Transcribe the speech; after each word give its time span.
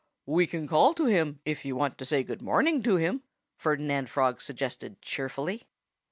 "We 0.25 0.47
can 0.47 0.67
call 0.67 0.95
to 0.95 1.05
him, 1.05 1.41
if 1.45 1.63
you 1.63 1.75
want 1.75 1.99
to 1.99 2.05
say 2.05 2.23
good 2.23 2.41
morning 2.41 2.81
to 2.81 2.95
him," 2.95 3.21
Ferdinand 3.55 4.09
Frog 4.09 4.41
suggested 4.41 4.99
cheerfully. 4.99 5.67